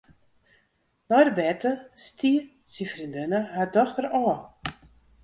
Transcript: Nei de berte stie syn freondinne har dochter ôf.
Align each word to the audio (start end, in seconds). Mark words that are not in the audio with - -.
Nei 1.09 1.23
de 1.27 1.33
berte 1.39 1.71
stie 2.05 2.37
syn 2.73 2.89
freondinne 2.91 3.39
har 3.53 3.69
dochter 3.75 4.05
ôf. 4.25 4.39